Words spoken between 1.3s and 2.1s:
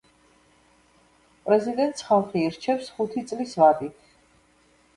პრეზიდენტს